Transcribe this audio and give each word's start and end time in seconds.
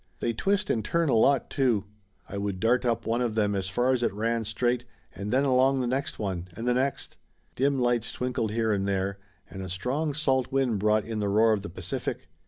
They 0.19 0.33
twist 0.33 0.71
and 0.71 0.83
turn 0.83 1.09
a 1.09 1.13
lot 1.13 1.51
too. 1.51 1.83
I 2.27 2.35
would 2.39 2.59
dart 2.59 2.85
up 2.87 3.05
one 3.05 3.21
of 3.21 3.35
them 3.35 3.53
as 3.53 3.67
far 3.69 3.91
as 3.93 4.01
it 4.01 4.11
ran 4.13 4.45
straight, 4.45 4.83
and 5.13 5.31
then 5.31 5.43
along 5.43 5.79
the 5.79 5.85
next 5.85 6.17
one, 6.17 6.47
and 6.53 6.67
the 6.67 6.73
next. 6.73 7.17
Dim 7.55 7.77
lights 7.77 8.11
twinkled 8.11 8.49
here 8.49 8.71
and 8.73 8.87
there, 8.87 9.19
and 9.47 9.61
a 9.61 9.69
strong 9.69 10.15
salt 10.15 10.51
wind 10.51 10.79
brought 10.79 11.05
in 11.05 11.19
the 11.19 11.29
roar 11.29 11.53
of 11.53 11.61
the 11.61 11.69
Pacific. 11.69 12.27